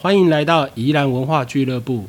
[0.00, 2.06] 欢迎来到宜兰文化俱乐部。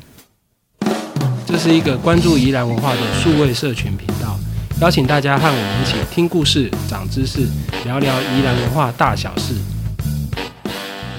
[1.44, 4.38] 这是一个关注宜兰文化的数位社群频道，
[4.80, 7.48] 邀请大家和我们一起听故事、长知识，
[7.84, 9.56] 聊聊宜兰文化大小事。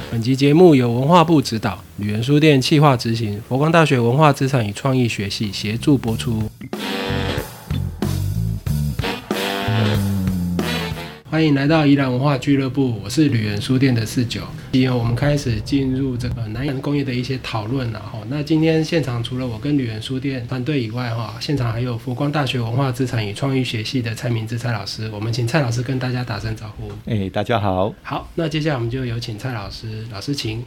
[0.09, 6.49] 本集节目由文化部指导，旅人书店企划执行，佛光大学文化资产与创意学系协助播出。
[11.31, 14.41] 欢迎来到宜兰文化俱乐部，我是旅人书店的四九。
[14.73, 18.19] 今天我们开始进入这个南洋工业的一些讨论了哈。
[18.27, 25.09] 那今天现场除了我跟旅人书店团队以外哈，现场还有佛光大学文化资产与创意学系的蔡明志蔡老师。
[25.13, 26.91] 我们请蔡老师跟大家打声招呼。
[27.05, 27.95] 哎，大家好。
[28.03, 30.61] 好，那接下来我们就有请蔡老师，老师请。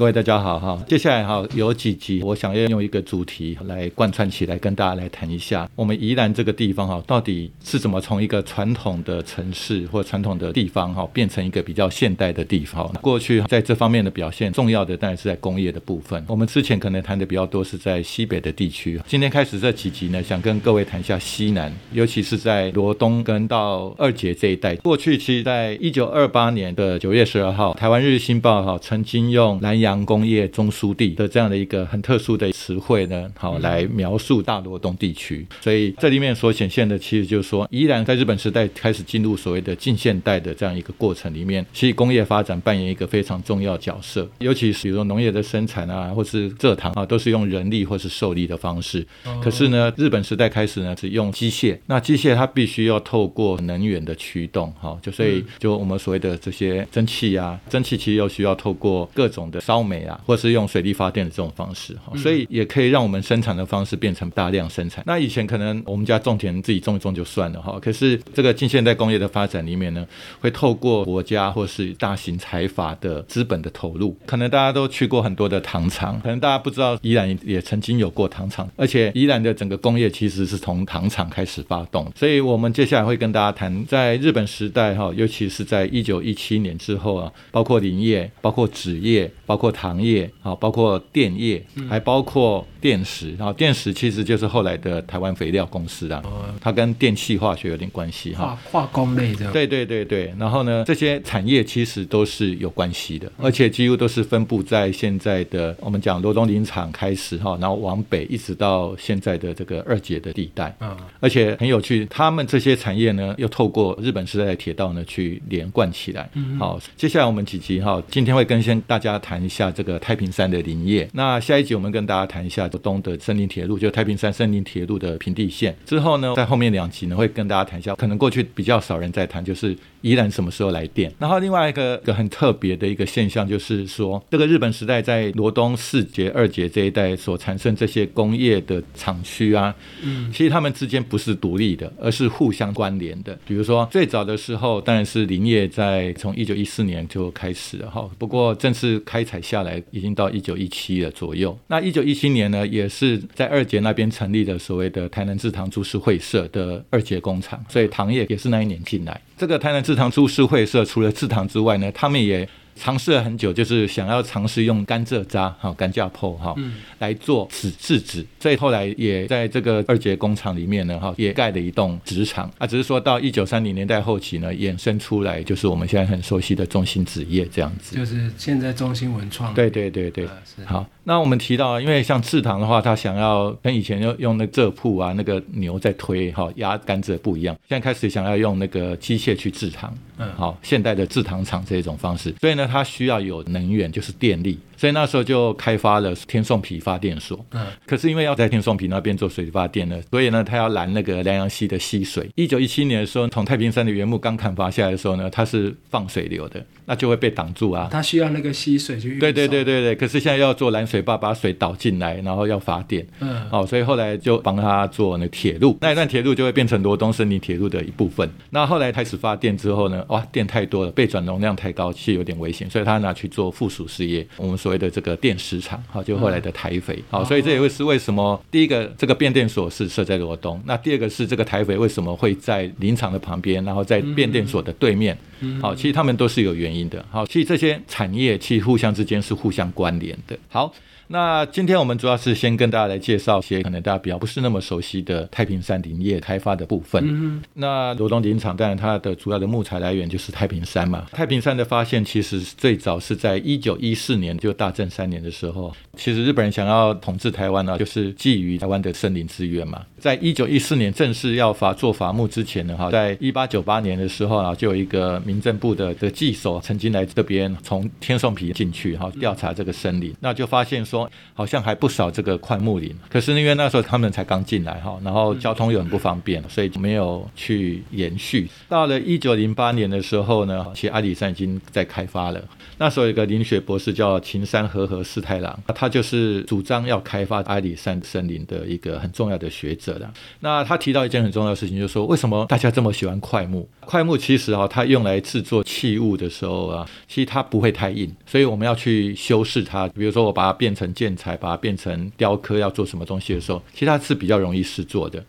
[0.00, 12.90] 各位大家好哈，接下来哈有几集，我想要用一个主题来贯穿起来，跟大家来谈一下我们宜兰这个地方哈，到底是怎么从一个传统的城市或传统的地方哈，变成一个比较现代的地方。
[13.02, 16.24] 过去在这方面的表现，重要的当然是在工业的部分。
[16.26, 24.74] 我们之前可能谈的比较多是在西北的地区，今天开始这几集呢，想跟各位谈一下西南，尤其是在罗东跟到二节这一带。
[24.76, 30.00] 过去其实在一九二八年的九月十二号，台湾日新报哈曾经用南洋。
[30.10, 35.46] 工业中枢地的这样的一个很特殊的词汇呢，好来描述大罗东地区。
[35.60, 44.28] 所以这里面所显现的，其实就是说，依然在日本时代开始进入所谓的近现代的这样一个过程里面，其实工业发展扮演一个非常重要角色。
[44.38, 49.06] 尤其是比如说农业的生产啊，或是蔗糖啊，都是用人力或是受力的方式。
[49.42, 51.78] 可是呢，日本时代开始呢，是用机械。
[51.86, 65.02] 那机械它必须要透过能源的驱动，哈，就所以就我们所谓的这些蒸汽啊，蒸汽其实又需要透过各种的烧煤啊，或是用水力发电的这种方式，哈，所以也可以让我们生产的方式变成大量生产。
[65.06, 70.06] 那以前可能我们家种田自己种一种就算了，哈，可是这个近现代工业的发展里面呢，
[70.40, 74.16] 会透过国家或是大型财阀的资本的投入。
[74.26, 82.10] 可能大家都去过很多的糖厂，可能大家不知道宜兰也曾经有过糖厂，而且宜兰的整个工业其实是从糖厂开始发动。
[82.14, 90.30] 所以我们接下来会跟大家谈，在日本时代，哈，尤其是在一九一七年之后啊，包括林业，包括纸业，包括糖业。
[90.42, 93.34] 啊，包括电业，还包括电石。
[93.36, 96.22] 然后电石其实就是后来的台湾肥料公司啊，
[96.60, 98.56] 它跟电气化学有点关系哈。
[98.70, 99.50] 化工类的。
[99.50, 100.32] 对对对对。
[100.38, 110.74] 然后呢，这些产业其实都是有关系的，而且几乎都是分布在现在的我们讲罗东林场开始哈，然后往北一直到现在的这个二节的地带。
[110.80, 110.96] 嗯。
[111.20, 116.30] 而且很有趣，他们这些产业呢，又透过日本时代的铁道呢去连贯起来。
[116.34, 116.58] 嗯。
[116.58, 119.90] 好，接下来我们几集哈，今天会跟先大家谈一下这个。
[120.00, 125.76] 太平山的林业，那下一集我们跟大家谈一下东的森林铁路，就太平山森林铁路的平地线。
[125.84, 131.12] 之后呢，在后面两集呢，会跟大家谈一下，可能过去比较少人在谈，就是宜兰什么时候来电。
[131.18, 143.38] 然后另外一个个很特别的一个现象，就是说这个日本时代在罗东四节、二节这一带所产生这些工业的厂区啊，嗯，其实他们之间不是独立的，而是互相关联的。
[143.46, 149.82] 比如说最早的时候，当然是林业在从一九一四年就开始了哈，不过正式开采下来。
[149.90, 151.56] 已经到一九一七了左右。
[151.66, 159.20] 那一九一七年呢，也是在二节那边成立的所谓的台南制糖株式会社的二节工厂，所以糖业也是那一年进来。
[159.36, 162.48] 这个台南制糖株式会社除了制糖之外呢，他们也。
[162.80, 166.56] 尝试了很久，就是想要尝试用甘蔗渣哈、甘蔗粕哈
[166.98, 172.66] 来做纸制纸，所以后来也在这个二节工厂里面呢哈，也盖了一栋纸厂啊。
[172.66, 177.94] 只是说到一九三零年代后期呢，衍生出来就是我们现在很熟悉的中心纸业这样子。
[177.94, 179.52] 就是现在中心文创。
[179.52, 180.26] 对对对对，
[180.64, 180.86] 好。
[181.10, 194.56] 那我们提到，因为像制糖的话，它想要跟以前用用那蔗铺啊，那个牛在推哈压甘蔗不一样，现在开始想要用那个机械去制糖，嗯，好，现代的制糖厂这种方式，所以呢，它需要有能源，就是电力。
[194.80, 197.44] 所以那时候就开发了天颂皮发电所。
[197.50, 202.26] 嗯，可是因为要在天颂皮那边做水力发电呢，所以呢，他要拦那个梁阳溪的溪水。
[202.34, 207.88] 一九一七年的时候，从太平山的原木刚砍伐下来的时候呢，它是放水流的，那就会被挡住啊。
[207.92, 209.18] 它需要那个溪水去。
[209.18, 209.94] 对对对对对。
[209.94, 213.06] 可是现在要做拦水坝，把水导进来，然后要发电。
[213.18, 213.46] 嗯。
[213.50, 218.26] 哦，所以后来就帮他做那铁路，那一段铁路就会变成罗东森林铁路的一部分。
[218.48, 224.26] 那后来开始发电之后呢，哇，电太多了，被转容量太高，其实有点危险，所以他拿去做附属事业。
[224.38, 224.69] 我们说。
[224.70, 235.18] 所谓的这个电石厂，好，就后来的台肥，好，所以这也会是为什么第一个这个变电所是设在罗东，那第二个是这个台肥为什么会在林场的旁边，然后在变电所的对面，
[235.60, 240.72] 好，其实他们都是有原因的，好，其实这些产业其实互相之间是互相关联的，好。
[241.12, 247.02] 那今天我们主要是先跟大家来介绍一些可能大家比较不是那么熟悉的太平山林业开发的部分。
[247.04, 251.06] 嗯那罗东林场当然它的主要的木材来源就是太平山嘛。
[251.10, 259.84] 太平山的发现其实最早是在一九一四年，就大正三年的时候，其实日本人想要统治台湾呢，就是觊觎台湾的森林资源嘛。
[259.98, 270.99] 在一九一四年正式要伐做伐木之前呢，哈，在一八九八年的时候啊，就有一个民政部的的技手曾经来这边从天颂皮进去哈调查这个森林，那就发现说
[271.34, 278.48] 好像还不少这个块木林，可是因为那时候他们才刚进来哈，然后交通又很不方便，所以没有去延续。
[278.68, 282.42] 到了一九零八年的时候呢，其实阿里山已经在开发了。
[282.78, 290.10] 那时候有个林学博士叫秦山和和四太郎，他就是主张要开发阿里山森林的一个很重要的学者了。
[290.40, 293.68] 那他提到一件很重要的事情，就是说为什么大家这么喜欢块木？
[293.80, 299.86] 块木其实啊，它用来制作器物的时候啊，其实它不会太硬，所以我们要去修饰它。
[299.88, 305.24] 比如说我把它变成建材，把它变成雕刻，要做什么东西的时候，其实它是比较容易试做的。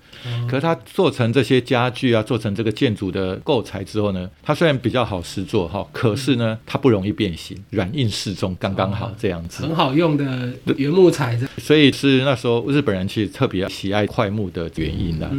[0.47, 7.57] 可是它做成这些家具啊，做成这个建筑的构材之后呢，它虽然比较好试做哈，可是呢，它不容易变形。
[7.69, 15.29] 软硬适中，刚刚好这样子，很好用的原木材，所以是那时候日本人其实特别喜爱块木的原因的。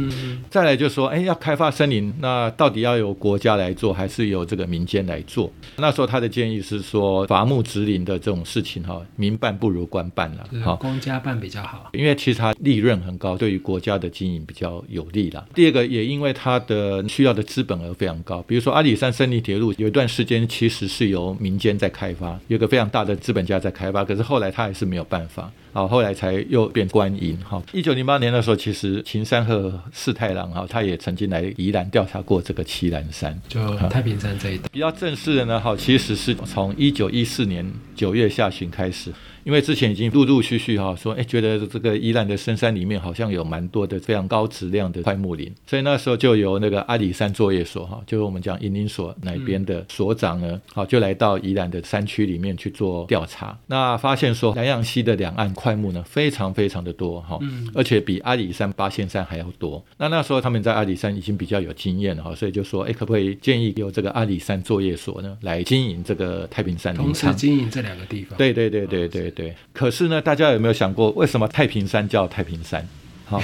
[0.49, 5.51] 再来就说，哎，要开发森林，那到底要由国家来做，还是由这个民间来做？
[5.77, 15.45] 那时候他的建议是说，伐木植林的这种事情哈，民办不如官办了，好，公家办比较好，因为其实它利润很高，对于国家的经营比较有利啦。
[15.53, 27.35] 第二个也因为它的需要的资本额非常高，比如说阿里山森林铁路有一段时间其实是由民间在开发，有个非常大的资本家在开发，可是后来他还是没有办法，好，后来才又变官营。
[27.43, 34.69] 哈，一九零八年的时候，其实秦山和四太郎哈，他也曾经来宜兰调查过这个七兰山，就太平山这一带。
[34.71, 39.11] 比较正式的呢，哈，其实是从一九一四年九月下旬开始。
[39.43, 53.57] 因为之前已经陆陆续续哈说，哎，觉得这个宜兰的深山里面好像有蛮多的非常高质量的块木林，所以那时候就由那个阿里山作业所哈，就是我们讲营林所那边的所长呢，好就来到宜兰的山区里面去做调查。
[53.67, 57.39] 那发现说南洋溪的两岸块木呢非常非常的多哈，
[57.73, 59.83] 而且比阿里山八仙山还要多。
[59.97, 68.37] 那那时候他们在阿里山已经比较有经验了哈，所以就说，哎，可不可以建议由这个阿里山作业所呢来经营这个太平山林同时经营这两个地方。
[68.37, 69.23] 对对对对对。
[69.33, 72.87] 对，可是呢，大家有没有想过，为什么太平山叫太平山？
[73.33, 73.41] 好，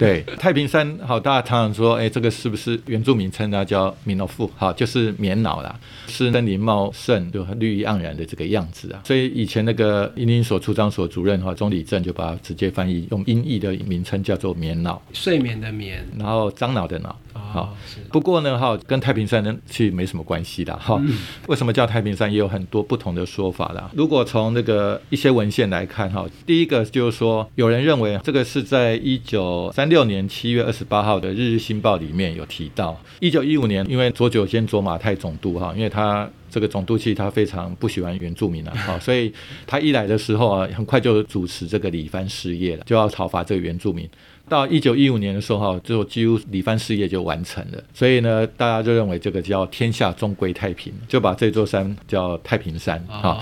[0.00, 4.50] 对，太平山好，大家常常说，哎，这个是不是原住民称它叫米诺富？
[4.56, 9.00] 好，就是棉袄啦，是森林茂盛，就绿意盎然的这个样子啊。
[9.04, 17.16] 所以以前那个英林所出张所主任哈钟理正就把它直接翻译用音译的名称叫做棉袄，睡眠的眠，然后樟脑的脑。
[17.52, 17.76] 好，
[18.10, 21.00] 不过呢，哈，跟太平山呢其实没什么关系的，哈。
[21.46, 23.90] 为什么叫太平山，也有很多不同的说法啦。
[23.94, 32.98] 如果从那个一些文献来看，哈，第一个就是说，有人认为这个是在一九三六年七月二十八号的《日日新报》里面有提到。
[33.20, 39.32] 一九一五年，因为左九间左马太总督，哈，因为他这个总督其实他非常不喜欢原住民啊， 哈，所以
[39.66, 44.08] 他一来的时候啊，很快就主持这个里番事业了，就要讨伐这个原住民。
[44.48, 53.38] 到一九一五年的时候，哈，就几乎李藩事业就完成了，所以呢，大家就认为这个叫天下终归太平，就把这座山叫太平山，哈，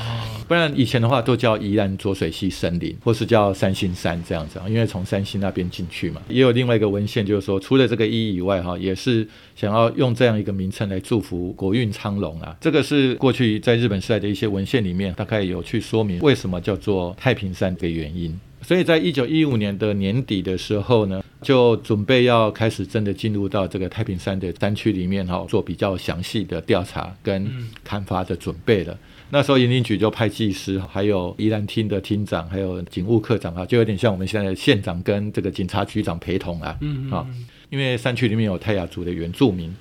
[0.48, 6.20] 不然以前的话都叫宜兰浊水溪森林，或是叫三星山这样子啊，因为从三星那边进去嘛。
[6.28, 12.56] 也有另外一个文献，就是说除了这个一以外，哈，也是想要用这样一个名称来祝福国运昌隆啊。
[12.60, 18.38] 这个是过去在日本时代的一些文献里面，大概有去说明为什么叫做太平山的原因。
[18.66, 27.48] 所以在一九一五年的年底的时候呢，就准备要开始真的进入到这个太平山的山区里面哈，做比较详细的调查跟
[27.88, 28.98] 勘伐的准备了。
[29.30, 36.76] 那时候营林局就派技师，还有宜兰厅的厅长，还有警务科长啊，就有点像我们现在的县长跟这个警察局长陪同啊。
[36.80, 37.24] 嗯啊，
[37.70, 39.72] 因为山区里面有泰雅族的原住民。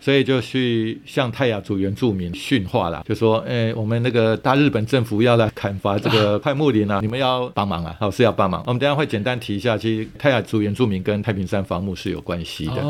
[0.00, 12.82] 所以就去向泰雅族原住民训话了，就说：“哎，我们那个大日本政府要来砍伐这个快木林啊，你们要帮忙啊，老师要帮忙。”我们等下会简单提一下，其实泰雅族原住民跟太平山伐木是有关系的。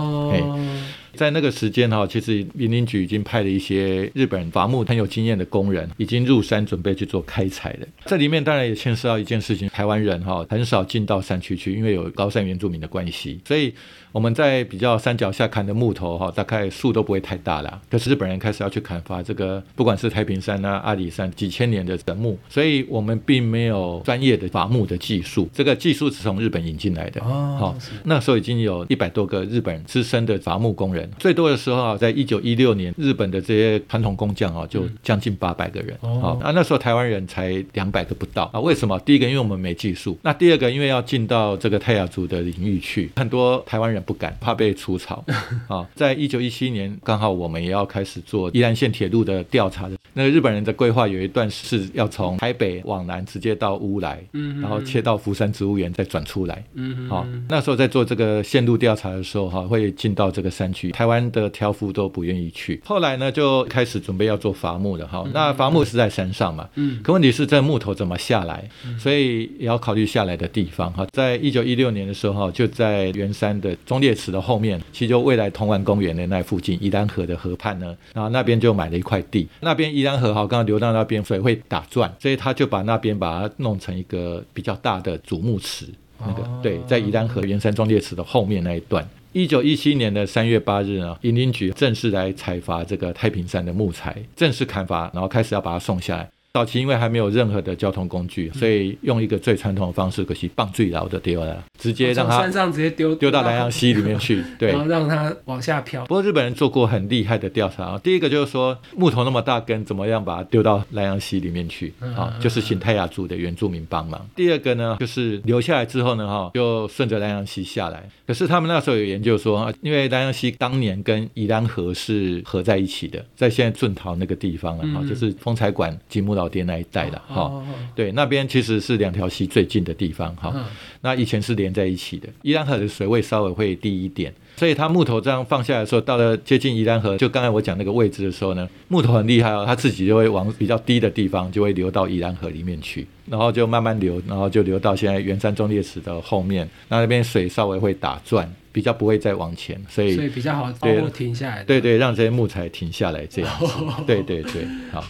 [1.15, 7.87] 在那个时间哈，其实林林局已经派了一些日本伐木很有经验的工人，已经入山准备去做开采了。
[8.07, 13.73] 这里面当然也牵涉到一件事情，台湾人哈很少进到山区去，因为有高山原住民的关系，所以
[14.13, 17.81] 我们在比较山脚下砍的木头哈，大概树都不会太大了。
[17.91, 27.21] 可是日本人开始要去砍伐这个，不管是太平山啊、阿里山几千年的神木，所以我们并没有专业的伐木的技术，这个技术是从日本引进来的。
[27.23, 30.98] 哦好，那时候已经有一百多个日本资深的伐木工人。
[30.99, 35.97] 人，最多的时候啊，在一九一六年，日本的这些传统工匠啊，就将近八百个人。
[36.01, 38.61] 哦好，啊，那时候台湾人才两百个不到啊。
[38.61, 38.99] 为什么？
[39.01, 45.25] 第一个，因为我们没技术；那第二个，因为要进到这个泰雅族的领域去，很多台湾人不敢，怕被除草。
[45.69, 49.97] 啊，在一九一七年，刚好我们也要开始做宜兰县铁路的调查的。
[50.15, 56.65] 那个日本人的规划有一段是要从台北往南直接到乌来，嗯然后切到福山植物园，再转出来。
[56.75, 62.81] 嗯好、那时候在做这个线路调查的时候，哈，会进到这个山区，台湾的挑夫都不愿意去。
[62.85, 65.27] 后来呢，就开始准备要做伐木的哈。
[65.33, 68.69] 那伐木是在山上嘛，嗯可问题是这木头怎么下来，
[68.99, 71.07] 所以也要考虑下来的地方哈。
[71.13, 85.87] 在一九一六年的时候哈，就在圆山的忠烈祠的后面，其实就未来同湾公园的那附近，宜兰河的河畔呢，然后那边就买了一块地，那边宜兰河哈，刚刚流到那边水会打转，所以他就把那边把它弄成一个比较大的主木池。
[86.21, 89.09] 那个哦对，在宜兰河圆山忠烈祠的后面那一段。
[89.33, 96.31] 一九一七年的三月八日呢，银林局正式来采伐这个太平山的木材，正式砍伐，然后开始要把它送下来。
[96.59, 104.43] 早期因为还没有任何的交通工具，所以用一个最传统的方式，可惜棒最牢的丢了，直接让它山上直接丢丢到南洋溪里面去。
[104.59, 106.15] 对然，后让它往下飘不。
[106.15, 112.35] 过日本人做过很厉害的调查啊，第一个就是说木头那么大根，怎么样把它丢到南洋溪里面去啊？
[112.41, 114.29] 就是请泰雅族的原住民帮忙。
[114.35, 118.03] 第二个呢，就是留下来之后呢，哈，就顺着南洋溪下来。
[118.27, 127.43] 可是他们那时候有研究说，啊因为南洋溪当年跟宜兰河是合在一起的，在现在俊桃那个地方了哈，嗯就是风采馆吉木老店那一带的哈。
[127.43, 130.53] 哦，对，那边其实是两条溪最近的地方哈。
[130.55, 130.65] 嗯
[131.01, 151.65] 那以前是连在一起的，宜兰河的水位稍微会低一点，所以它木头这样放下来的时候，到了接近宜兰河，就刚才我讲那个位置的时候呢，木头很厉害哦，它自己就会往比较低的地方就会流到宜兰河里面去，然后就慢慢流，然后就流到现在圆山中烈祠的后面，那那边水稍微会打转，比较不会再往前，所以所以比较好保对停下来的。
[151.65, 153.67] 对对，让这些木材停下来这样子。
[154.05, 155.05] 对对对，好。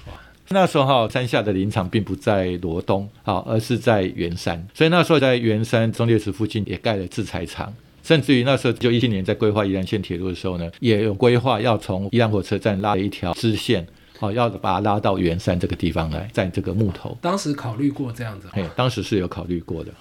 [0.50, 7.73] 那时候哈，山下的林场并不在罗东，好，而是在圆山，所以那时候在圆山中烈祠附近也盖了制裁厂。
[8.02, 13.87] 甚至于那时候就一七年在规划宜兰线铁路的时候呢，也有规划要从宜兰火车站拉一条支线，
[14.19, 17.19] 好，要把它拉到圆山这个地方来，在这个木头。
[17.21, 18.49] 当时考虑过这样子。
[18.50, 19.93] 嘿，当时是有考虑过的。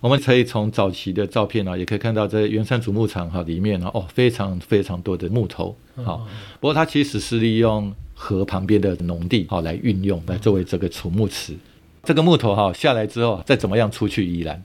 [0.00, 5.76] 我们可以从早期的照片啊，也可以看到在圆山主牧场哈里面呢，哦，非常非常多的木头。
[6.04, 6.24] 好，
[6.60, 11.54] 不过它其实是利用河旁边的农地好来运用，来作为这个储木池。
[12.02, 14.64] 这个木头哈下来之后，再怎么样出去宜兰？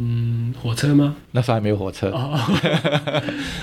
[0.00, 1.16] 嗯，火车吗？
[1.32, 2.38] 那时候还没有火车哦，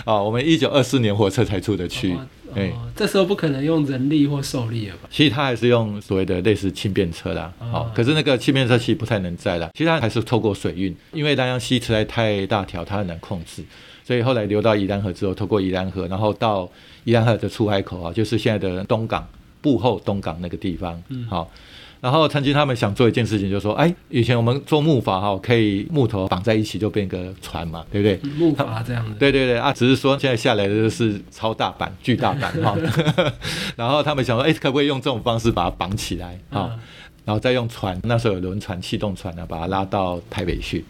[0.03, 2.13] 啊， 我们一九二四年火车才出得去。
[2.53, 5.07] 哎、哦，这时候不可能用人力或兽力了吧？
[5.09, 13.63] 其实它还是用所谓的类似轻便车啦，好、啊可是那个轻便车其实不太能载啦，其实它还是透过水运，因为南洋溪实在太大条，它很难控制，
[14.05, 16.69] 所以后来流到宜兰河之后，透过宜兰河，然后到
[17.05, 19.27] 宜兰河的出海口啊，就是现在的东港
[19.61, 21.49] 步后东港那个地方，嗯好。
[22.01, 28.31] 然后曾经他们想做一件事情，就是说，哎，以前我们做木筏哈，可以木头绑在一起就变个船嘛，对不对？
[28.37, 29.15] 木筏这样子。
[29.17, 32.77] 对对对啊，只是说现在下来的是超大版、巨大版哈，
[33.75, 36.69] 然后他们想说，哎，可不可以用这种方式把它绑起来啊？
[36.73, 36.79] 嗯
[37.25, 40.85] 然后再用船，那时候有轮船、气动船呢，把它拉到台北去。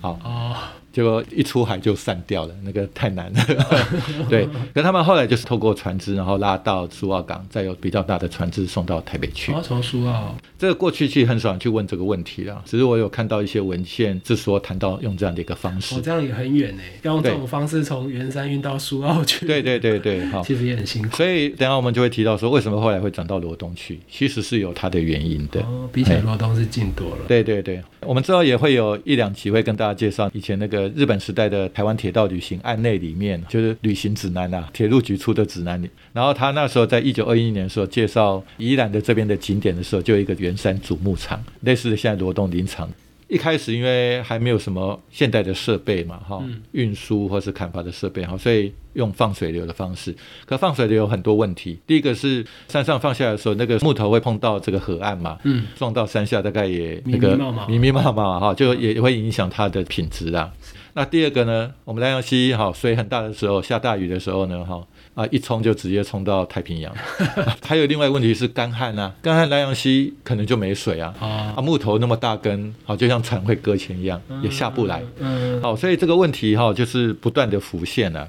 [0.00, 0.54] 好，哦，
[0.92, 3.44] 结果一出海就散掉了，那个太难了。
[4.28, 9.56] 对，可他们后来就是透过船只，然后拉到苏澳港，再有比较大的船只送到台北去我。
[9.58, 10.34] 要从苏澳。
[10.58, 16.00] 这个过去其实很少人去问这个问题了，只是我有看到一些文献是说谈到用这样的一个方式哦，。
[16.02, 19.46] 这样也很远呢，要用这种方式从圆山运到苏澳去。
[19.46, 20.42] 对对对对，好。
[20.42, 21.16] 其实也很辛苦。
[21.16, 25.60] 所以等下我们就会提到说，为什么后来会转到罗东去，其实是有它的原因的。
[25.62, 27.18] 哦，比起来罗东是近多了。
[27.26, 35.88] 对对对，我们之后也会有一两集会跟大家介绍以前那个日本时代的台湾铁道旅行案内里面，就是旅行指南啊，铁路局出的指南里。
[36.12, 42.88] 然后他那时候在一九二一年的时候介绍宜兰的这边的景点的时候，就有一个圆山主牧场，类似的现在罗东林场。
[43.30, 46.60] 一开始因为还没有什么现代的设备嘛，哈、嗯。
[46.72, 50.14] 运输或是砍伐的设备哈，所以用放水流的方式。
[50.44, 57.36] 可放水流有很多问题，第一个是山上放下来的时候，那个木头会碰到这个河岸嘛，嗯，撞到山下大概也那个
[57.68, 60.52] 密密密麻麻哈，就也会影响它的品质啦。
[60.94, 66.94] 那第二个呢，我们南阳溪哈水很大的时候，下大雨的时候呢哈啊一冲就直接冲到太平洋。
[67.66, 71.14] 还有另外一个问题是干旱啊，干旱南洋溪可能就没水啊。
[71.20, 75.02] 啊啊，木头那么大根，好，就像船会搁浅一样，也下不来。
[75.18, 78.28] 嗯，好，所以这个问题哈，就是不断的浮现了、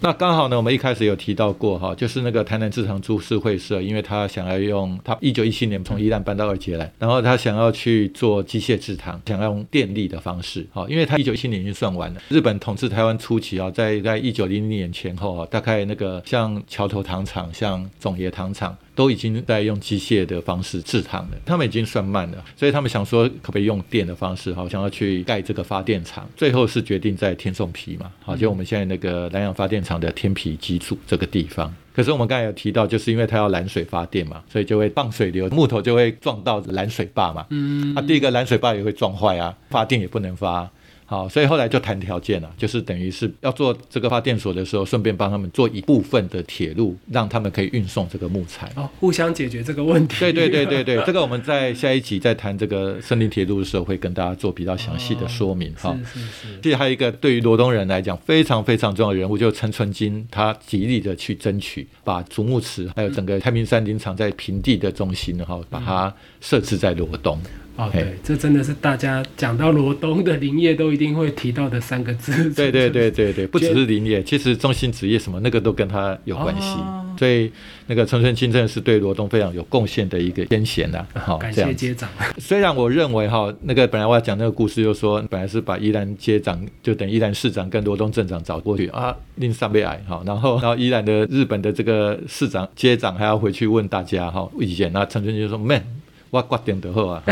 [0.00, 12.22] 那刚好呢，我们一开始有提到过哈，就是那个台南制糖株式会社，因为他想要用他一九一七年从宜兰搬到二节来，然后他想要去做机械制糖，想要用电力的方式，哈，因为他一九一七年已经算完了。
[12.28, 18.76] 日本统治台湾初期啊，在在一九零零年前后啊，大概那个像桥头糖厂、像总爷糖厂。
[18.98, 31.72] 都已经在用机械的方式制糖了，他们已经算慢了，所以他们想说可不可以用电的方式，好想要去盖这个发电厂，最后是决定在天颂皮嘛，好就我们现在那个南洋发电厂的天皮基础这个地方。
[31.94, 40.68] 可是我们刚才有提到，就是因为它要拦水发电嘛，所以就会放水流，木头就会撞到拦水坝嘛，嗯，啊第一个拦水坝也会撞坏啊，发电也不能发。
[41.10, 48.70] 好，所以后来就谈条件了，就是等于是要做这个发电所的时候，顺便帮他们做一部分的铁路，让他们可以运送这个木材。
[48.76, 50.16] 哦，互相解决这个问题。
[50.20, 55.72] 对对对对对，这个我们在下一集在谈这个森林铁路的时候，会跟大家做比较详细的说明。
[55.76, 56.76] 哈，是是是。
[56.76, 67.40] 还有一个对于罗东人来讲非常非常重要的人物，就是陈纯金，他极力的去争取把竹木池还有整个太平山林场在平地的中心，哈，把它设置在罗东。
[67.78, 72.50] 哦，对，这真的是大家讲到罗东的林业都一定会提到的三个字。
[72.50, 76.76] 对对对对对，不只是林业，其实中心职业什么那个都跟他有关系。
[77.16, 77.50] 所以
[77.86, 81.06] 那个陈春清真的是对罗东非常有贡献的一个先贤呐。
[81.14, 82.08] 好，感谢接长。
[82.38, 95.80] 虽然我认为哈，那个本来我要讲那个故事，就说本来是把宜兰接长，就等宜兰市长跟罗东镇长找过去啊，令上被矮哈，然后然后宜兰的日本的这个市长接长还要回去问大家哈意见，那陈春清就说 man。
[96.30, 97.22] 我挂点的后啊，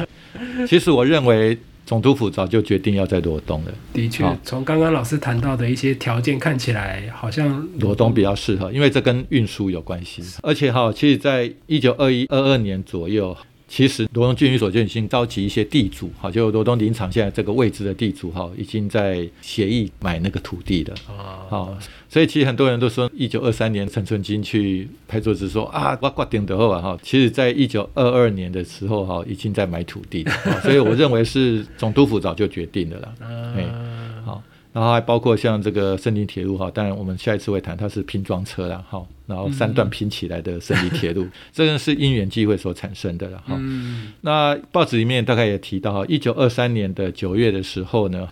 [0.68, 3.72] 其实我认为总督府早就决定要在罗东了。
[3.92, 10.22] 的确，从刚刚老师谈到的一些条件看起来，好像罗东比较适合，因为这跟运输有关系。
[10.42, 13.36] 而且哈，其实在一九二一、二二年左右。
[13.74, 20.94] 其实罗东军营所就已经召集一些地主，哈，就罗东林场现在这个位置的地主，哈，已经在协议买那个土地了，
[21.48, 21.76] 好，
[22.08, 34.40] 所以其实很多人都说，一九二三年陈春金去拍桌子说啊，我挂顶的后啊，哈，其实在一九二二年的时候，哈，已经在买土地了，所以我认为是总督府早就决定的了啦， 好。
[34.74, 43.56] 然后还包括像这个森林铁路哈，当然我们下一次会谈，它是拼装车了哈，然后三段拼起来的森林铁路， 这个是因缘际会所产生的了哈。
[44.22, 48.28] 那报纸里面大概也提到哈，一九二三年的九月的时候呢，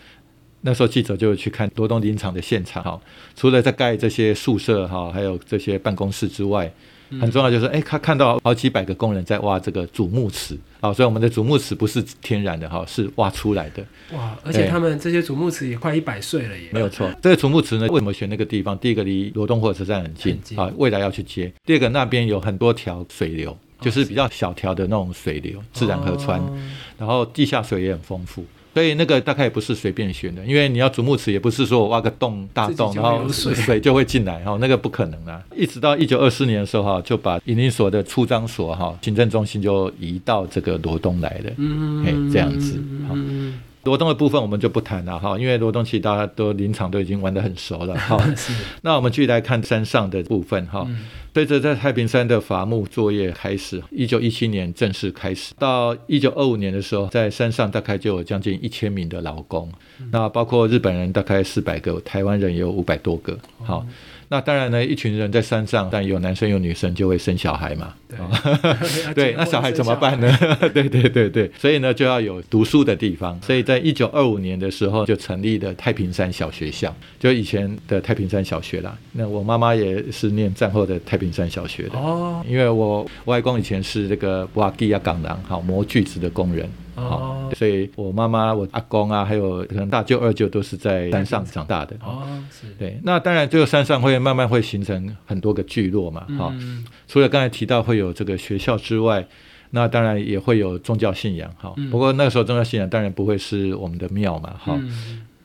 [0.62, 3.00] 那时候记者就去看罗东林场的现场哈，
[3.36, 6.72] 除了在盖这些宿舍哈，还有这些办公室之外。
[7.20, 13.84] 很重要就是，哎，他看到好几百个工人在挖这个主木池，啊，所以我们的主木池不是天然的哈，是挖出来的。
[14.12, 16.68] 哇，而且他们这些主木池也快一百岁了耶。
[16.72, 18.78] 没有错，这个主木池呢，为什么选那个地方？
[18.78, 21.52] 第一个离罗东火车站很近，啊，未来要去接。
[21.64, 26.40] 第二个那边有很多条水流，就是比较小条的那种水流，自然河川，
[26.98, 28.44] 然后地下水也很丰富。
[28.74, 35.42] 所以那个大概也不是随便选的，因为你要竹木池，也不是说我挖个洞大洞，然后水就会进来哈，那个不可能啊。
[35.54, 41.50] 一直到一九二四年的时候哈，就把引林所的出张所哈行政中心就移到这个罗东来了，
[42.06, 43.14] 哎，这样子哈。
[43.84, 48.16] 罗东的部分我们就不谈了哈，因为罗东其实大家都林场都已经玩得很熟了哈。
[48.82, 50.86] 那我们继续来看山上的部分哈。
[51.34, 59.72] 随着在太平山的伐木作业开始，一九一七年正式开始，到一九二五年的时候，在山上大概就有将近一千名的劳工，
[60.10, 63.86] 那包括日本人大概四百个，台湾人有五百多个，好。
[64.32, 67.92] 那当然呢，一群人在山上，但有男生有女生，就会生小孩嘛。
[69.14, 70.34] 对， 那小孩怎么办呢？
[70.72, 73.38] 对对对对，所以呢，就要有读书的地方。
[73.42, 78.96] 所以在一九二五年的时候，就成立了太平山小学校，就以前的太平山小学啦。
[79.12, 86.66] 那我妈妈也是念战后的太平山小学的哦，因为我外公以前是这个瓦基亚港廊好磨锯子的工人。
[86.94, 91.96] 哦，所以我妈妈、我阿公啊，还有可能大舅、二舅都是在山上长大的。
[92.02, 92.66] 哦，是。
[92.78, 96.26] 对，那当然，这个山上会慢慢会形成很多个聚落嘛。
[96.38, 96.52] 哈，
[97.08, 99.26] 除了刚才提到会有这个学校之外，
[99.70, 101.50] 那当然也会有宗教信仰。
[101.56, 104.54] 哈，不过那个时候宗教信仰当然不会是我们的庙嘛。
[104.62, 104.78] 哈，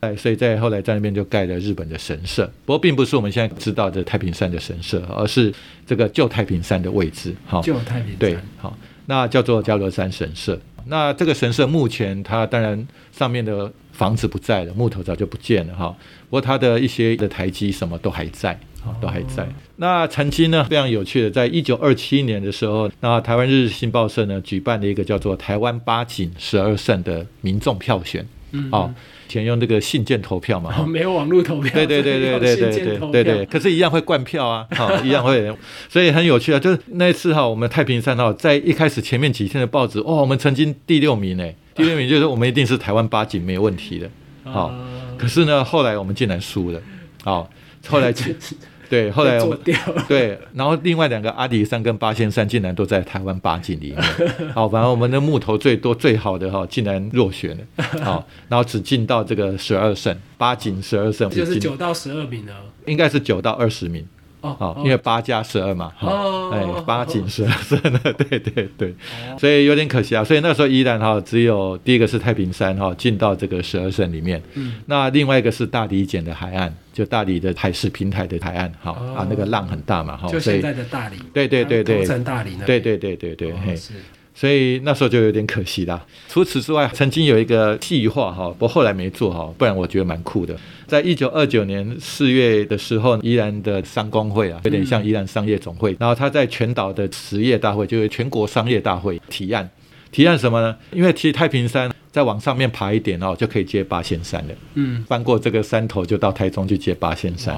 [0.02, 2.46] 哎，所以在后来在那边就盖了日本的神社。
[2.66, 5.54] 不过并不是我们现在知道的太平山的神社，而是
[5.86, 7.34] 这个旧太平山的位置。
[7.46, 8.18] 哈，旧太平山。
[8.20, 10.60] 对，好，那叫做加罗山神社。
[10.90, 15.96] 那这个神社目前，它当然上面的房子不在了，木头早就不见了哈。
[16.30, 18.52] 不过它的一些的台基什么都还在，
[18.84, 19.48] 啊，都还在。
[19.78, 28.28] 那曾经呢，非常有趣的，在一九二七年的时候，那台湾日日新报社呢举办了一个叫做“台湾八景十二胜”的民众票选，
[28.72, 28.94] 啊。
[29.28, 31.72] 前用这个信件投票嘛，没有网络投票。
[31.74, 35.56] 对对对对对对对对对，可是，一样会灌票啊，好， 一样会，
[35.90, 36.60] 所以很有趣啊。
[36.60, 44.10] 就是那一次哈，我们太平山哈，在一开始前面几天的报纸，哦，我们曾经第六名呢，第六名就是我们一定是台湾八景没有问题的，
[44.44, 44.74] 好，
[45.18, 46.82] 可是呢，后来我们竟然输了，
[47.24, 47.50] 好。
[47.90, 48.12] 后来
[48.90, 49.58] 对，后来我。
[50.08, 54.04] 对，然后另外两个阿里山跟八仙山竟然都在台湾八景里面。
[54.54, 57.84] 好，反正我们的木头最多最好的哈，竟然落选了。
[58.04, 62.54] 好，然后只进到这个十二胜，八景十二胜就是九到十二名了。
[62.86, 64.06] 应该是九到二十名。
[64.42, 70.24] 哦好，因为八加十二嘛，哈、哦哎，八进十二胜 的，对对对，哦所以有点可惜啊。
[70.24, 81.18] 所以那时候依然哈，只有第一个是太平山哈进到这个十二胜里面，嗯，那另外一个是大理简的海岸，就大理的海事平台的海岸，哈、哦啊，那个浪很大嘛，哈，就现在的大理。
[81.32, 82.66] 对对对对头城大理那。
[82.66, 83.94] 对对对对对，嘿，哦是
[84.34, 86.04] 所以那时候就有点可惜啦。
[86.28, 90.58] 除此之外，曾经有一个计划哈，不过后来没做哈，不然我觉得蛮酷的。
[90.88, 99.70] 在一九二九年四月的时候，宜兰的商工会啊，有点像宜兰商业总会，然后他在全岛的实业大会，就是全国商业大会提案，
[100.18, 100.76] 提案什么呢？
[100.92, 104.54] 因为其实太平山再往上面爬一点哦，就可以接八仙山了。
[104.74, 107.56] 嗯，翻过这个山头就到台中去接八仙山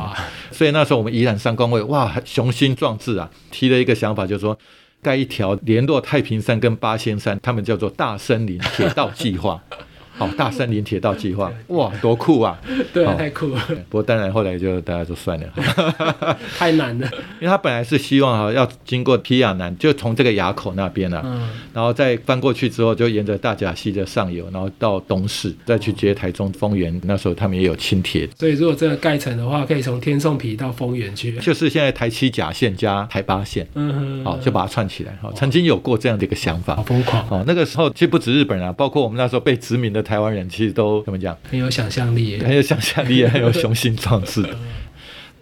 [0.51, 4.59] 所以那时候我们宜兰山公会哇雄心壮志啊，提了一个想法，就是说
[5.01, 9.63] 盖一条联络太平山跟八仙山，他们叫做大森林铁道计划。
[10.19, 12.59] 好，大森林铁道计划， 哇，多酷啊！
[12.93, 17.07] 对太酷了， 不过当然后来就大家就算了，太难了。
[17.39, 26.99] 因为他本来是希望哈要经过皮亚南，就从这个垭口那边啊，嗯，然后再翻过去之后，就沿着大甲溪的上游，然后到东市，再去接台中丰原。
[27.05, 31.31] 那时候他们也有轻铁，所以如果真的盖成的话，可以从天颂皮到丰原去。
[31.37, 33.65] 就是现在台七甲线加台八线。
[33.75, 35.17] 嗯哼，好，就把它串起来。
[35.21, 36.83] 好，曾经有过这样的一个想法好。
[36.83, 42.39] 疯狂，哦，那个时候其实不止日本人啊，包括我们那时候被殖民的台湾人，其实都怎么讲，很有想象力。
[42.39, 44.57] 很有想象力，也 很有雄心壮志的。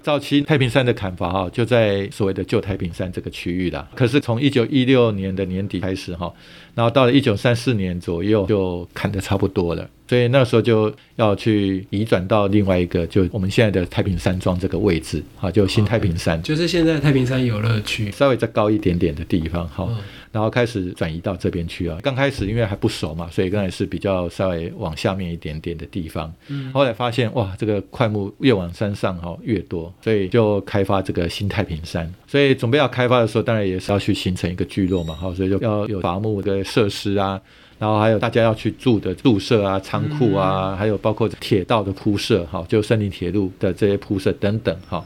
[0.04, 3.86] 早期太平山的砍伐哈，就在所谓的旧太平山这个区域啦。
[3.96, 6.34] 可是从一九一六年的年底开始哈，
[6.76, 16.42] 然后到了一九三四年左右就砍得差不多了，所以那时候就要去移转到另外一个，就我们现在的太平山庄这个位置，啊，就新太平山。
[16.42, 18.10] 就是现在太平山游乐区。
[18.12, 19.98] 稍微再高一点点的地方，哈、嗯
[20.32, 21.98] 然后开始转移到这边去啊。
[22.02, 26.34] 刚开始因为还不熟嘛，所以刚才是比较稍微往下面一点点的地方。
[26.48, 32.14] 嗯后来发现哇，这个块木越往山上哈、越多，所以就开发这个新太平山。
[32.28, 37.42] 所以准备要开发的时候，当然也是要去形成一个聚落嘛，哈，所以就要有伐木的设施啊。
[37.80, 45.04] 然后还有大家要去住的宿舍啊、仓库啊，还有包括铁道的铺设，哈，就森林铁路的这些铺设等等，哈。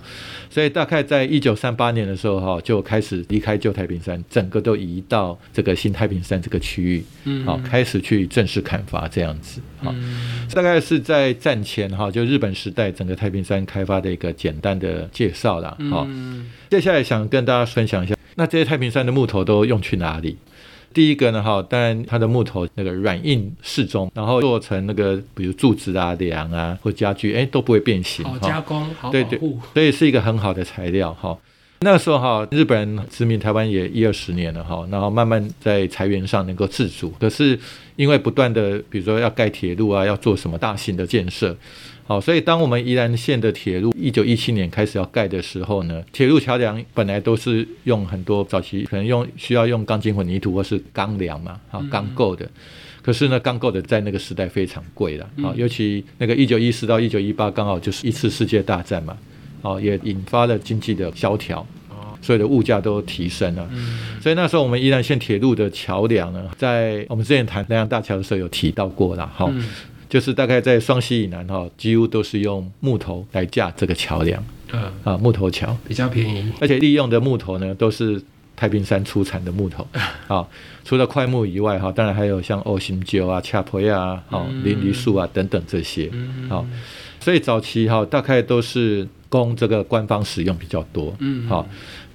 [0.49, 9.93] 所以大概在一九三八年的时候，哈，就开始离开旧太平山，整个都移到这个新太平山这个区域，嗯好，开始去正式砍伐这样子，哈。
[9.95, 15.77] 嗯大概是在战前哈，就日本时代整个太平山开发的一个简单的介绍啦。
[15.89, 20.37] 好、嗯接下来想跟大家分享一下，那这些太平山的木头都用去哪里？
[20.93, 29.39] 第一个呢，哈，当然它的木头那个软硬适中，然后做成那个比如柱子啊、梁啊或家具，哎都不会变形，好加工，好对对。
[29.73, 31.37] 所以是一个很好的材料哈。
[31.83, 37.59] 那时候哈，日本人殖民台湾也一二十年了哈，然后慢慢在裁员上能够自主，可是
[37.95, 41.57] 因为不断的，比如说要盖铁路啊，要做什么大型的建设，
[42.11, 52.45] 好，所以当我们宜兰县的铁路一九一七年开始要盖的时候呢，铁路桥梁本来都是用很多早期可能用需要用钢筋混凝土或是钢梁嘛，啊钢构的。
[53.01, 59.17] 可是呢，钢构的在那个时代非常贵了，啊，尤其那个一九一四到一九一八刚好就是一次世界大战嘛，
[59.61, 61.65] 哦，也引发了经济的萧条，
[62.21, 63.69] 所有的物价都提升了。
[64.21, 69.63] 所以那时候我们宜兰县铁路的桥梁呢，在我们之前谈南洋大桥的时候有提到过了，哈、嗯
[70.11, 74.43] 就是大概在双溪以南哈，几乎都是用木头来架这个桥梁
[74.73, 76.51] 嗯，啊，木头桥，比较便宜。
[76.59, 78.21] 而且利用的木头呢都是
[78.53, 79.87] 太平山出产的木头。
[80.27, 80.45] 啊，
[80.83, 84.65] 除了块木以外哈，当然还有像欧心鸠啊、恰婆啊、哦嗯。
[84.65, 86.49] 林梨树啊等等这些，嗯。
[86.49, 86.67] 好、
[87.21, 91.47] 所以早期哈大概都是供这个官方使用比较多，嗯。
[91.47, 91.65] 好、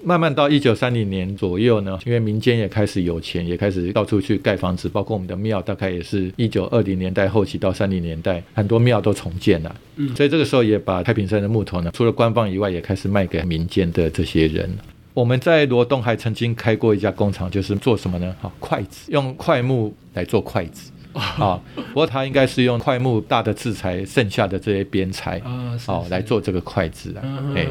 [0.06, 9.76] 慢慢到一九三零年左右呢，因为民间也开始有钱，也开始到处去盖房子，包括我们的庙，大概也是一九二零年代后期到三零年代，很多庙都重建了。
[9.96, 14.70] 嗯所以这个时候也把太平山的木头呢，除了官方以外，也开始卖给民间的这些人。
[15.12, 18.32] 我们在罗东还曾经开过一家工厂，就是做什么呢？
[18.40, 20.92] 好，筷子，用块木来做筷子。
[21.42, 27.20] 啊，不过他应该是用块木大的制材剩下的这些边材，啊，是哦，来做这个筷子啊。
[27.24, 27.66] 嗯哎、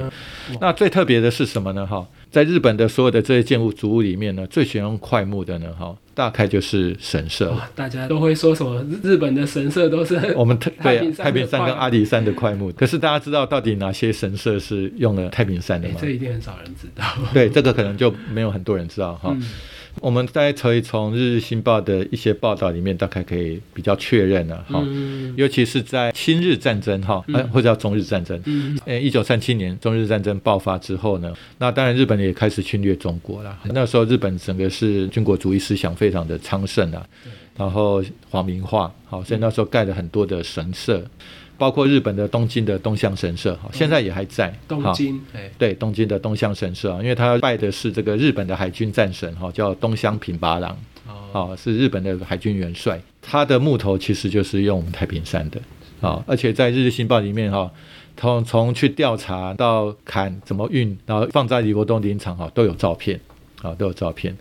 [0.60, 1.86] 那最特别的是什么呢？
[1.86, 7.52] 哈，在日本的所有的这些建筑族屋里面呢，最喜欢用块木的呢，哈，大概就是神社。
[7.52, 8.82] 哇，大家都会说什么？
[9.04, 15.96] 日日本的神社都是 我们太对太平山的太平山跟阿里山的块木， 可是大家知道到底哪些神社是用了太平山的吗？
[15.98, 17.06] 哎这一定很少人知道。
[17.34, 19.32] 对，这个可能就没有很多人知道哈。
[19.34, 19.44] 嗯
[20.02, 24.82] 我们大概可以从《日日新报》的一些报道里面，大概可以比较确认了哈。
[24.86, 33.58] 嗯尤其是在亲日战争哈，呃或者叫中日战争，嗯呃，一九三七年中日战争爆发之后呢，那当然日本也开始侵略中国了。
[33.66, 37.06] 那时候日本整个是军国主义思想非常的昌盛啊，
[37.58, 41.04] 然后皇民化，好，所以那时候盖了很多的神社，
[41.58, 44.54] 包括日本的东京的东乡神社，好，现在也还在。
[44.68, 55.60] 东京，哎，对东京的东乡神社啊，因为他拜的是这个日本的海军战神哈，叫东乡平八郎，哦，啊，是日本的海军元帅，他的木头其实就是用我们太平山的
[56.02, 57.72] 啊，而且在《日日新报》里面哈，
[58.18, 63.20] 从从去调查到砍怎么运，然后放在李国东林场哈，都有照片
[63.62, 64.36] 啊，都有照片。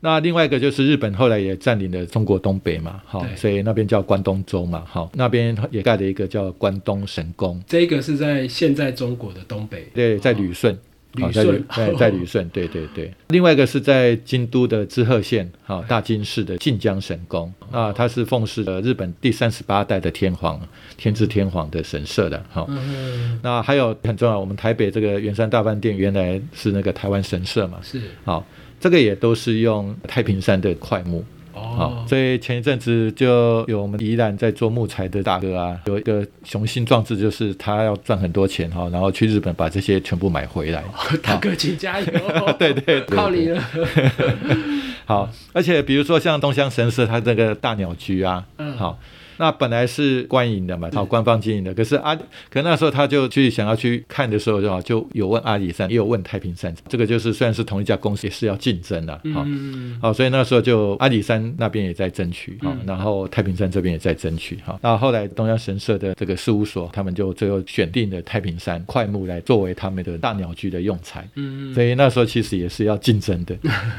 [0.00, 10.76] 那另外一个就是日本后来也占领了中国东北嘛，好，所以那边叫关东州嘛，好，那边也盖了一个叫关东神宫，这个是在现在中国的东北，对，在旅顺。
[11.14, 13.10] 旅好，在旅对，在旅顺，对对对。
[13.28, 20.60] 另外一个是在京都的滋贺县，好大津市的晋江神宫那，它是奉祀的日本第三十八代的天皇
[20.98, 22.66] 天智天皇的神社的，好。
[22.68, 28.46] 嗯，那还有很重要，我们台北这个圆山大饭店原来是那个台湾神社嘛，是好，
[28.80, 31.24] 这个也都是用太平山的块木。
[31.54, 40.84] 哦，，所以前一阵子就有我们宜兰在做木材的大哥啊，有一个雄心壮志，就是他要赚很多钱哈，然后去日本把这些全部买回来。
[41.20, 42.06] 大哥请加油，
[42.60, 43.60] 对对对靠你了，
[45.04, 48.96] 好，而且比如说像东乡神社，它这个大鸟居啊，嗯好。
[49.38, 51.72] 那本来是官营的嘛，好，官方经营的。
[51.72, 52.14] 可是阿，
[52.50, 56.74] 可那时候他就去想要去看的时候，就好就有问阿里山，也有问太平山。
[56.88, 64.78] 这个就是虽然是同一家公司，也是要竞争的，好，嗯，好，所以那时候就阿里山那边也在争取，好嗯，然后太平山这边也在争取，好。
[64.82, 71.26] 那后来东央神社的这个事务所，他们就最后选定了太平山块木来作为他们的大鸟居的用材。
[71.36, 73.56] 嗯，所以那时候其实也是要竞争的。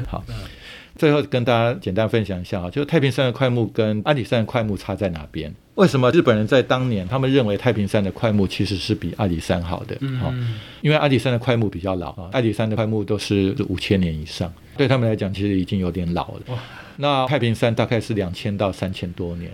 [0.07, 0.23] 好，
[0.99, 5.51] 最后跟大家简单分享一下啊，就是太平山的块木跟阿里山的块木差在哪边？
[5.75, 9.95] 为什么日本人在当年他们认为太平山的块木其实是比阿里山好的？
[10.19, 16.59] 好，嗯，因为阿里山的块木比较老啊，阿里山的块木都是五千年以上，对他们来讲其实已经有点老了。
[16.97, 19.49] 那太平山大概是两千到三千多年。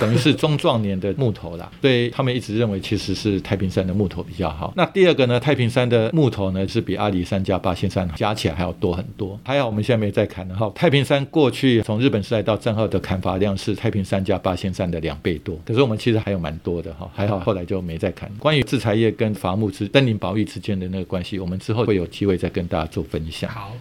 [0.00, 4.72] 等于是中壮年的木头啦， 所以他们一直认为其实是太平山的木头比较好。
[4.76, 9.38] 那第二个呢，太平山的木头呢是比阿里山加八仙山加起来还要多很多。
[9.44, 10.70] 还好我们现在没在砍了哈。
[10.74, 17.10] 太平山过去从日本时代到战后的砍伐量是太平山加八仙山的两倍多，可是我们其实还有蛮多的哈。
[17.14, 18.30] 还好后来就没再砍。
[18.38, 23.50] 关于制裁业跟伐木之森林保育之间的那个关系，我们之后会有机会再跟大家做分享。
[23.50, 23.72] 好，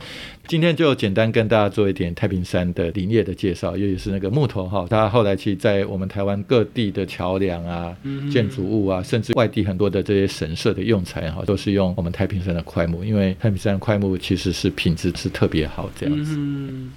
[0.50, 16.34] 今天就简单跟大家做一点太平山的林业的介绍，尤其是那个木头哈，它后来其实在我们台湾各地的桥梁啊、嗯建筑物啊，甚至外地很多的这些神社的用材哈，都是用我们太平山的块木，因为太平山的块木其实是品质是特别好这样子。
[16.36, 16.90] 嗯，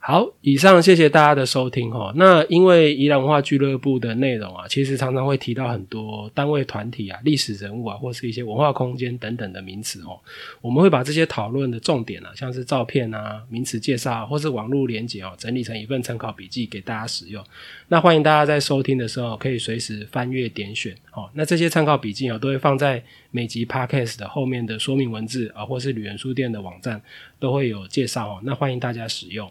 [0.00, 2.12] 好，以上谢谢大家的收听哈。
[2.16, 10.18] 那因为宜兰文化俱乐部的内容啊，其实常常会提到很多单位、团体啊、历史人物啊，或是一些文化空间等等的名词哦。
[10.62, 17.44] 我们会把这些讨论的重点啊，像是照片啊、名词介绍啊，或是网络连结哦，整理成一份参考笔记给大家使用。
[17.88, 21.28] 那欢迎大家在收听的时候可以随时翻阅点选哦。
[21.34, 27.02] 那这些参考笔记哦，都会放在每集 podcast 的后面的说明文字啊，或是旅人书店的网站
[27.38, 28.40] 都会有介绍哦。
[28.44, 29.50] 那欢迎大家使用。